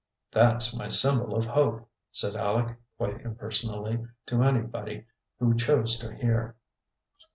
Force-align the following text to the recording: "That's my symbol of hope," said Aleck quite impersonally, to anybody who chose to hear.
"That's 0.31 0.75
my 0.75 0.87
symbol 0.87 1.35
of 1.35 1.45
hope," 1.45 1.87
said 2.09 2.33
Aleck 2.35 2.75
quite 2.97 3.21
impersonally, 3.21 4.03
to 4.25 4.41
anybody 4.41 5.05
who 5.37 5.55
chose 5.55 5.99
to 5.99 6.11
hear. 6.15 6.55